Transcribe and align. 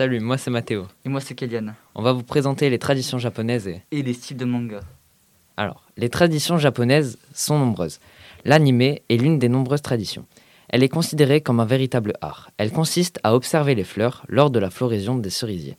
Salut, 0.00 0.20
moi 0.20 0.38
c'est 0.38 0.50
Mathéo. 0.50 0.86
Et 1.04 1.10
moi 1.10 1.20
c'est 1.20 1.34
Kéliane. 1.34 1.74
On 1.94 2.00
va 2.00 2.12
vous 2.14 2.22
présenter 2.22 2.70
les 2.70 2.78
traditions 2.78 3.18
japonaises 3.18 3.68
et... 3.68 3.82
Et 3.90 4.02
les 4.02 4.14
styles 4.14 4.38
de 4.38 4.46
manga. 4.46 4.80
Alors, 5.58 5.84
les 5.98 6.08
traditions 6.08 6.56
japonaises 6.56 7.18
sont 7.34 7.58
nombreuses. 7.58 8.00
L'anime 8.46 8.80
est 8.80 9.02
l'une 9.10 9.38
des 9.38 9.50
nombreuses 9.50 9.82
traditions. 9.82 10.24
Elle 10.70 10.82
est 10.82 10.88
considérée 10.88 11.42
comme 11.42 11.60
un 11.60 11.66
véritable 11.66 12.14
art. 12.22 12.50
Elle 12.56 12.72
consiste 12.72 13.20
à 13.24 13.34
observer 13.34 13.74
les 13.74 13.84
fleurs 13.84 14.24
lors 14.30 14.48
de 14.48 14.58
la 14.58 14.70
floraison 14.70 15.16
des 15.16 15.28
cerisiers. 15.28 15.76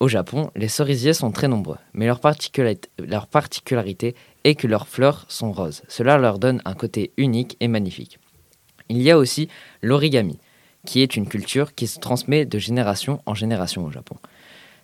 Au 0.00 0.08
Japon, 0.08 0.50
les 0.56 0.66
cerisiers 0.66 1.14
sont 1.14 1.30
très 1.30 1.46
nombreux, 1.46 1.78
mais 1.92 2.06
leur 2.06 2.18
particularité 2.18 4.16
est 4.42 4.56
que 4.56 4.66
leurs 4.66 4.88
fleurs 4.88 5.26
sont 5.28 5.52
roses. 5.52 5.82
Cela 5.86 6.18
leur 6.18 6.40
donne 6.40 6.60
un 6.64 6.74
côté 6.74 7.12
unique 7.16 7.56
et 7.60 7.68
magnifique. 7.68 8.18
Il 8.88 9.00
y 9.00 9.12
a 9.12 9.16
aussi 9.16 9.48
l'origami, 9.80 10.40
qui 10.84 11.02
est 11.02 11.16
une 11.16 11.28
culture 11.28 11.74
qui 11.74 11.86
se 11.86 11.98
transmet 11.98 12.44
de 12.44 12.58
génération 12.58 13.20
en 13.26 13.34
génération 13.34 13.84
au 13.84 13.90
Japon. 13.90 14.16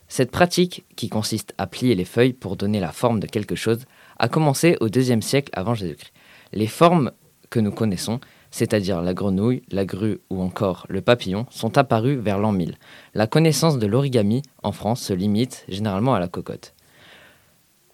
Cette 0.09 0.31
pratique, 0.31 0.85
qui 0.97 1.09
consiste 1.09 1.55
à 1.57 1.67
plier 1.67 1.95
les 1.95 2.05
feuilles 2.05 2.33
pour 2.33 2.57
donner 2.57 2.81
la 2.81 2.91
forme 2.91 3.21
de 3.21 3.27
quelque 3.27 3.55
chose, 3.55 3.85
a 4.19 4.29
commencé 4.29 4.77
au 4.81 4.89
IIe 4.89 5.23
siècle 5.23 5.51
avant 5.55 5.75
Jésus-Christ. 5.75 6.13
Les 6.53 6.67
formes 6.67 7.13
que 7.49 7.61
nous 7.61 7.71
connaissons, 7.71 8.21
c'est-à-dire 8.51 9.03
la 9.03 9.15
grenouille, 9.15 9.63
la 9.71 9.85
grue 9.85 10.21
ou 10.29 10.43
encore 10.43 10.87
le 10.89 11.01
papillon, 11.01 11.47
sont 11.51 11.79
apparues 11.79 12.17
vers 12.17 12.39
l'an 12.39 12.53
1000. 12.53 12.77
La 13.15 13.27
connaissance 13.27 13.79
de 13.79 13.87
l'origami 13.87 14.43
en 14.63 14.73
France 14.73 15.01
se 15.01 15.13
limite 15.13 15.65
généralement 15.69 16.15
à 16.15 16.21
la 16.21 16.29
cocotte. 16.29 16.75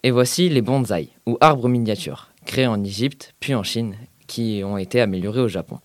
Et 0.03 0.11
voici 0.11 0.49
les 0.49 0.61
bonsaïs, 0.61 1.09
ou 1.25 1.37
arbres 1.41 1.69
miniatures, 1.69 2.29
créés 2.45 2.67
en 2.67 2.83
Égypte 2.83 3.35
puis 3.39 3.53
en 3.55 3.63
Chine, 3.63 3.95
qui 4.27 4.61
ont 4.63 4.77
été 4.77 5.01
améliorés 5.01 5.41
au 5.41 5.47
Japon. 5.47 5.79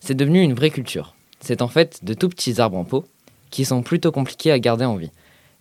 C'est 0.00 0.14
devenu 0.14 0.42
une 0.42 0.54
vraie 0.54 0.70
culture. 0.70 1.15
C'est 1.46 1.62
en 1.62 1.68
fait 1.68 2.04
de 2.04 2.12
tout 2.12 2.28
petits 2.28 2.60
arbres 2.60 2.76
en 2.76 2.82
pot 2.82 3.06
qui 3.50 3.64
sont 3.64 3.84
plutôt 3.84 4.10
compliqués 4.10 4.50
à 4.50 4.58
garder 4.58 4.84
en 4.84 4.96
vie. 4.96 5.12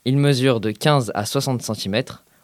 Ils 0.03 0.17
mesurent 0.17 0.59
de 0.59 0.71
15 0.71 1.11
à 1.13 1.27
60 1.27 1.61
cm. 1.61 2.01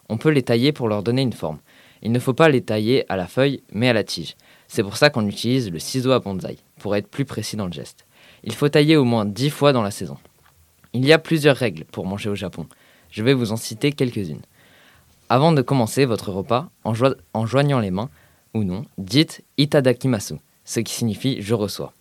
On 0.09 0.19
peut 0.19 0.29
les 0.29 0.43
tailler 0.43 0.71
pour 0.71 0.87
leur 0.87 1.01
donner 1.01 1.23
une 1.23 1.33
forme. 1.33 1.57
Il 2.03 2.11
ne 2.11 2.19
faut 2.19 2.35
pas 2.35 2.49
les 2.49 2.61
tailler 2.61 3.03
à 3.11 3.15
la 3.15 3.25
feuille, 3.25 3.63
mais 3.71 3.89
à 3.89 3.93
la 3.93 4.03
tige. 4.03 4.35
C'est 4.67 4.83
pour 4.83 4.95
ça 4.95 5.09
qu'on 5.09 5.25
utilise 5.25 5.71
le 5.71 5.79
ciseau 5.79 6.11
à 6.11 6.19
bonsaï, 6.19 6.59
pour 6.77 6.95
être 6.95 7.07
plus 7.07 7.25
précis 7.25 7.55
dans 7.55 7.65
le 7.65 7.71
geste. 7.71 8.05
Il 8.43 8.53
faut 8.53 8.69
tailler 8.69 8.95
au 8.95 9.05
moins 9.05 9.25
10 9.25 9.49
fois 9.49 9.73
dans 9.73 9.81
la 9.81 9.89
saison. 9.89 10.17
Il 10.93 11.03
y 11.03 11.11
a 11.11 11.17
plusieurs 11.17 11.57
règles 11.57 11.85
pour 11.85 12.05
manger 12.05 12.29
au 12.29 12.35
Japon. 12.35 12.67
Je 13.09 13.23
vais 13.23 13.33
vous 13.33 13.51
en 13.51 13.57
citer 13.57 13.91
quelques-unes. 13.91 14.43
Avant 15.29 15.51
de 15.51 15.63
commencer 15.63 16.05
votre 16.05 16.31
repas, 16.31 16.69
en, 16.83 16.93
en 17.33 17.45
joignant 17.47 17.79
les 17.79 17.89
mains, 17.89 18.11
ou 18.53 18.63
non, 18.63 18.85
dites 18.99 19.41
itadakimasu, 19.57 20.35
ce 20.63 20.79
qui 20.81 20.93
signifie 20.93 21.41
je 21.41 21.55
reçois. 21.55 21.91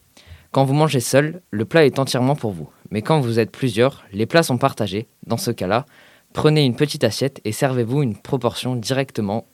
Quand 0.53 0.65
vous 0.65 0.75
mangez 0.75 0.99
seul, 0.99 1.43
le 1.53 1.65
plat 1.65 1.87
est 1.87 2.01
entièrement 2.01 2.35
pour 2.35 2.51
vous. 2.51 2.69
Mais 2.91 3.03
quand 3.03 3.21
vous 3.21 3.39
êtes 3.39 3.53
plusieurs, 3.53 4.05
les 4.13 4.27
plats 4.27 4.43
sont 4.43 4.59
partagés. 4.59 5.07
Dans 5.25 5.37
ce 5.37 5.53
cas-là, 5.53 5.87
prenez 6.33 6.65
une 6.65 6.75
petite 6.75 7.05
assiette 7.05 7.41
et 7.45 7.53
servez-vous 7.53 8.03
une 8.03 8.17
proportion 8.17 8.75
directement 8.75 9.47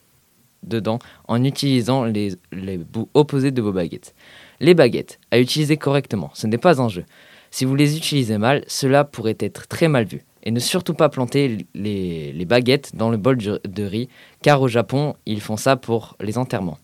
dedans 0.63 0.97
en 1.27 1.43
utilisant 1.43 2.03
les, 2.03 2.35
bouts 2.77 3.09
opposés 3.13 3.51
de 3.51 3.61
vos 3.61 3.71
baguettes. 3.71 4.15
Les 4.59 4.73
baguettes, 4.73 5.19
à 5.29 5.37
utiliser 5.37 5.77
correctement, 5.77 6.31
ce 6.33 6.47
n'est 6.47 6.57
pas 6.57 6.81
un 6.81 6.89
jeu. 6.89 7.05
Si 7.51 7.63
vous 7.63 7.75
les 7.75 7.95
utilisez 7.95 8.39
mal, 8.39 8.63
cela 8.67 9.03
pourrait 9.03 9.37
être 9.39 9.67
très 9.67 9.87
mal 9.89 10.05
vu. 10.05 10.23
Et 10.41 10.51
ne 10.51 10.59
surtout 10.59 10.95
pas 10.95 11.09
planter 11.09 11.67
les, 11.75 12.31
les 12.31 12.45
baguettes 12.45 12.95
dans 12.95 13.11
le 13.11 13.17
bol 13.17 13.37
de 13.37 13.83
riz, 13.83 14.09
car 14.41 14.61
au 14.63 14.67
Japon, 14.67 15.15
ils 15.27 15.41
font 15.41 15.57
ça 15.57 15.75
pour 15.75 16.17
les 16.21 16.39
enterrements. 16.39 16.79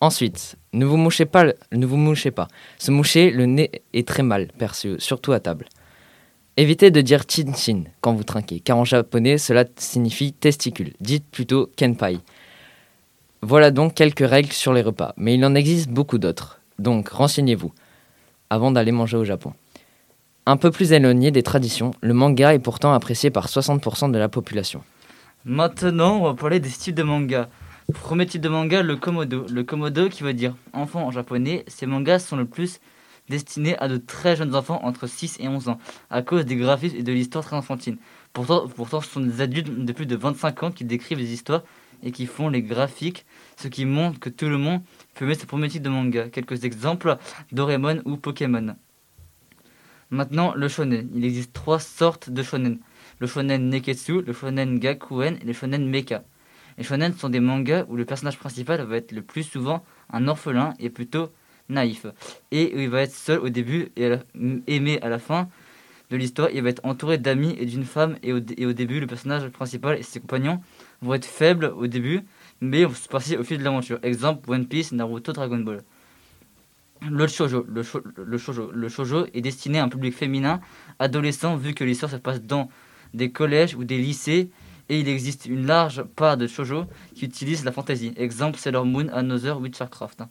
Ensuite, 0.00 0.56
ne 0.72 0.86
vous 0.86 0.96
mouchez 0.96 1.26
pas. 1.26 1.44
Ne 1.72 1.86
vous 1.86 1.96
mouchez 1.96 2.30
pas. 2.30 2.48
Se 2.78 2.90
moucher, 2.90 3.30
le 3.30 3.46
nez 3.46 3.70
est 3.92 4.08
très 4.08 4.22
mal 4.22 4.48
perçu, 4.58 4.96
surtout 4.98 5.32
à 5.32 5.40
table. 5.40 5.66
Évitez 6.56 6.90
de 6.90 7.00
dire 7.00 7.24
chin 7.28 7.52
chin 7.54 7.84
quand 8.00 8.14
vous 8.14 8.24
trinquez, 8.24 8.60
car 8.60 8.76
en 8.76 8.84
japonais 8.84 9.38
cela 9.38 9.64
signifie 9.76 10.32
testicule. 10.32 10.94
Dites 11.00 11.24
plutôt 11.30 11.70
kenpai. 11.76 12.18
Voilà 13.42 13.70
donc 13.70 13.94
quelques 13.94 14.26
règles 14.26 14.52
sur 14.52 14.72
les 14.72 14.82
repas, 14.82 15.14
mais 15.16 15.34
il 15.34 15.44
en 15.44 15.54
existe 15.54 15.88
beaucoup 15.88 16.18
d'autres. 16.18 16.60
Donc 16.78 17.08
renseignez-vous 17.08 17.72
avant 18.50 18.70
d'aller 18.70 18.92
manger 18.92 19.16
au 19.16 19.24
Japon. 19.24 19.54
Un 20.46 20.56
peu 20.56 20.70
plus 20.70 20.92
éloigné 20.92 21.30
des 21.30 21.42
traditions, 21.42 21.92
le 22.00 22.12
manga 22.12 22.52
est 22.54 22.58
pourtant 22.58 22.92
apprécié 22.92 23.30
par 23.30 23.46
60% 23.46 24.10
de 24.10 24.18
la 24.18 24.28
population. 24.28 24.82
Maintenant, 25.44 26.18
on 26.18 26.24
va 26.24 26.34
parler 26.34 26.60
des 26.60 26.68
styles 26.68 26.94
de 26.94 27.02
manga. 27.02 27.48
Premier 27.92 28.26
type 28.26 28.40
de 28.40 28.48
manga, 28.48 28.82
le 28.82 28.96
komodo. 28.96 29.46
Le 29.48 29.64
komodo 29.64 30.08
qui 30.08 30.22
veut 30.22 30.34
dire 30.34 30.54
enfant 30.72 31.06
en 31.06 31.10
japonais. 31.10 31.64
Ces 31.66 31.86
mangas 31.86 32.20
sont 32.20 32.36
le 32.36 32.44
plus 32.44 32.80
destinés 33.28 33.76
à 33.78 33.88
de 33.88 33.96
très 33.96 34.36
jeunes 34.36 34.54
enfants 34.54 34.80
entre 34.82 35.06
6 35.06 35.38
et 35.40 35.48
11 35.48 35.68
ans, 35.68 35.78
à 36.10 36.22
cause 36.22 36.44
des 36.44 36.56
graphismes 36.56 36.96
et 36.96 37.02
de 37.02 37.12
l'histoire 37.12 37.44
très 37.44 37.56
enfantine. 37.56 37.96
Pourtant, 38.32 38.68
pourtant, 38.68 39.00
ce 39.00 39.10
sont 39.10 39.20
des 39.20 39.40
adultes 39.40 39.70
de 39.70 39.92
plus 39.92 40.06
de 40.06 40.16
25 40.16 40.62
ans 40.64 40.70
qui 40.70 40.84
décrivent 40.84 41.18
les 41.18 41.32
histoires 41.32 41.62
et 42.02 42.12
qui 42.12 42.26
font 42.26 42.48
les 42.48 42.62
graphiques, 42.62 43.24
ce 43.56 43.68
qui 43.68 43.84
montre 43.84 44.18
que 44.18 44.30
tout 44.30 44.48
le 44.48 44.58
monde 44.58 44.82
peut 45.14 45.26
mettre 45.26 45.42
ce 45.42 45.46
premier 45.46 45.68
de 45.68 45.88
manga. 45.88 46.28
Quelques 46.28 46.64
exemples, 46.64 47.18
Doraemon 47.52 48.02
ou 48.04 48.16
Pokémon. 48.16 48.74
Maintenant, 50.10 50.54
le 50.54 50.68
shonen. 50.68 51.08
Il 51.14 51.24
existe 51.24 51.52
trois 51.52 51.78
sortes 51.78 52.30
de 52.30 52.42
shonen. 52.42 52.78
Le 53.20 53.26
shonen 53.26 53.68
neketsu, 53.70 54.22
le 54.22 54.32
shonen 54.32 54.78
gakuen 54.78 55.38
et 55.40 55.44
le 55.44 55.52
shonen 55.52 55.88
mecha. 55.88 56.24
Les 56.80 56.86
shonen 56.86 57.12
sont 57.12 57.28
des 57.28 57.40
mangas 57.40 57.84
où 57.90 57.96
le 57.96 58.06
personnage 58.06 58.38
principal 58.38 58.80
va 58.80 58.96
être 58.96 59.12
le 59.12 59.20
plus 59.20 59.42
souvent 59.42 59.84
un 60.10 60.26
orphelin 60.28 60.72
et 60.78 60.88
plutôt 60.88 61.28
naïf. 61.68 62.06
Et 62.52 62.72
où 62.74 62.78
il 62.78 62.88
va 62.88 63.02
être 63.02 63.12
seul 63.12 63.38
au 63.38 63.50
début 63.50 63.90
et 63.96 64.10
aimé 64.66 64.98
à 65.02 65.10
la 65.10 65.18
fin 65.18 65.50
de 66.10 66.16
l'histoire. 66.16 66.48
Il 66.54 66.62
va 66.62 66.70
être 66.70 66.80
entouré 66.82 67.18
d'amis 67.18 67.54
et 67.60 67.66
d'une 67.66 67.84
femme. 67.84 68.16
Et 68.22 68.32
au, 68.32 68.40
début, 68.40 68.98
le 68.98 69.06
personnage 69.06 69.46
principal 69.50 69.98
et 69.98 70.02
ses 70.02 70.20
compagnons 70.20 70.62
vont 71.02 71.12
être 71.12 71.26
faibles 71.26 71.66
au 71.66 71.86
début, 71.86 72.22
mais 72.62 72.86
vont 72.86 72.94
se 72.94 73.08
passer 73.08 73.36
au 73.36 73.44
fil 73.44 73.58
de 73.58 73.64
l'aventure. 73.64 73.98
Exemple 74.02 74.50
One 74.50 74.66
Piece, 74.66 74.92
Naruto, 74.92 75.34
Dragon 75.34 75.58
Ball. 75.58 75.82
Le 77.10 77.26
shoujo. 77.26 77.66
Le, 77.68 77.82
le, 78.16 78.72
le 78.72 78.88
shoujo 78.88 79.26
est 79.34 79.42
destiné 79.42 79.80
à 79.80 79.84
un 79.84 79.90
public 79.90 80.14
féminin, 80.14 80.62
adolescent, 80.98 81.56
vu 81.56 81.74
que 81.74 81.84
l'histoire 81.84 82.10
se 82.10 82.16
passe 82.16 82.40
dans 82.40 82.70
des 83.12 83.30
collèges 83.30 83.74
ou 83.74 83.84
des 83.84 83.98
lycées 83.98 84.50
et 84.90 84.98
il 84.98 85.08
existe 85.08 85.46
une 85.46 85.66
large 85.66 86.02
part 86.02 86.36
de 86.36 86.46
shoujo 86.48 86.84
qui 87.14 87.24
utilisent 87.24 87.64
la 87.64 87.72
fantasy. 87.72 88.12
Exemple 88.16 88.58
Sailor 88.58 88.84
Moon, 88.84 89.06
Another, 89.12 89.58
Witchcraft. 89.58 90.24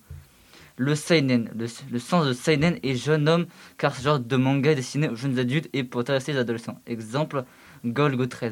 Le 0.76 0.96
seinen, 0.96 1.50
le, 1.58 2.00
sens 2.00 2.26
de 2.28 2.34
seinen 2.34 2.78
est 2.84 2.96
jeune 2.96 3.28
homme 3.28 3.48
car 3.78 3.96
ce 3.96 4.02
genre 4.04 4.20
de 4.20 4.36
manga 4.36 4.72
est 4.72 4.76
destiné 4.76 5.10
aux 5.10 5.16
jeunes 5.16 5.40
adultes 5.40 5.70
et 5.74 5.84
pour 5.84 6.02
intéresser 6.02 6.34
les 6.34 6.40
adolescents. 6.40 6.80
Exemple 6.88 7.46
Golgo 7.86 8.26
13. 8.26 8.48